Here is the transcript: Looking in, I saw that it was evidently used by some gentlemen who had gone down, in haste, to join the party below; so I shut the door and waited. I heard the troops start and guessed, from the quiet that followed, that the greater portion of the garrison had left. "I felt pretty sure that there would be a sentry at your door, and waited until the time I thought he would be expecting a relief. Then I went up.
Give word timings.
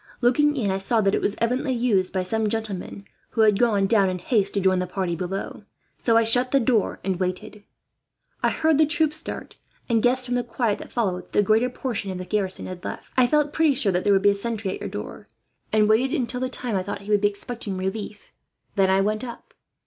Looking 0.19 0.55
in, 0.57 0.71
I 0.71 0.79
saw 0.79 0.99
that 1.01 1.13
it 1.13 1.21
was 1.21 1.35
evidently 1.37 1.73
used 1.75 2.11
by 2.11 2.23
some 2.23 2.49
gentlemen 2.49 3.05
who 3.37 3.41
had 3.41 3.59
gone 3.59 3.85
down, 3.85 4.09
in 4.09 4.17
haste, 4.17 4.55
to 4.55 4.59
join 4.59 4.79
the 4.79 4.87
party 4.87 5.15
below; 5.15 5.63
so 5.95 6.17
I 6.17 6.23
shut 6.23 6.49
the 6.49 6.59
door 6.59 6.99
and 7.03 7.19
waited. 7.19 7.63
I 8.41 8.49
heard 8.49 8.79
the 8.79 8.87
troops 8.87 9.17
start 9.17 9.57
and 9.87 10.01
guessed, 10.01 10.25
from 10.25 10.33
the 10.33 10.43
quiet 10.43 10.79
that 10.79 10.91
followed, 10.91 11.25
that 11.25 11.31
the 11.33 11.43
greater 11.43 11.69
portion 11.69 12.09
of 12.09 12.17
the 12.17 12.25
garrison 12.25 12.65
had 12.65 12.83
left. 12.83 13.11
"I 13.15 13.27
felt 13.27 13.53
pretty 13.53 13.75
sure 13.75 13.91
that 13.91 14.03
there 14.03 14.13
would 14.13 14.23
be 14.23 14.31
a 14.31 14.33
sentry 14.33 14.71
at 14.71 14.79
your 14.79 14.89
door, 14.89 15.27
and 15.71 15.87
waited 15.87 16.15
until 16.19 16.39
the 16.39 16.49
time 16.49 16.75
I 16.75 16.81
thought 16.81 17.01
he 17.01 17.11
would 17.11 17.21
be 17.21 17.27
expecting 17.29 17.75
a 17.75 17.77
relief. 17.77 18.31
Then 18.75 18.89
I 18.89 19.01
went 19.01 19.23
up. 19.23 19.53